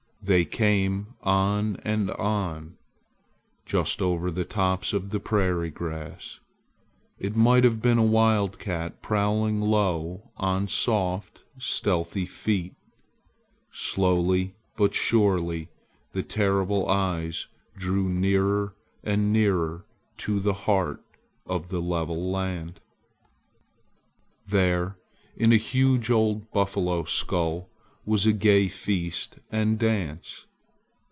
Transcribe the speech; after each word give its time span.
They 0.23 0.45
came 0.45 1.15
on 1.23 1.77
and 1.77 2.11
on, 2.11 2.77
just 3.65 4.03
over 4.03 4.29
the 4.29 4.45
tops 4.45 4.93
of 4.93 5.09
the 5.09 5.19
prairie 5.19 5.71
grass. 5.71 6.39
It 7.17 7.35
might 7.35 7.63
have 7.63 7.81
been 7.81 7.97
a 7.97 8.03
wildcat 8.03 9.01
prowling 9.01 9.59
low 9.61 10.29
on 10.37 10.67
soft, 10.67 11.41
stealthy 11.57 12.27
feet. 12.27 12.75
Slowly 13.73 14.53
but 14.77 14.93
surely 14.93 15.69
the 16.11 16.21
terrible 16.23 16.87
eyes 16.87 17.47
drew 17.75 18.07
nearer 18.07 18.75
and 19.03 19.33
nearer 19.33 19.85
to 20.17 20.39
the 20.39 20.53
heart 20.53 21.03
of 21.47 21.69
the 21.69 21.81
level 21.81 22.29
land. 22.29 22.79
There 24.45 24.97
in 25.35 25.51
a 25.51 25.57
huge 25.57 26.11
old 26.11 26.51
buffalo 26.51 27.05
skull 27.05 27.69
was 28.03 28.25
a 28.25 28.33
gay 28.33 28.67
feast 28.67 29.37
and 29.51 29.77
dance! 29.77 30.47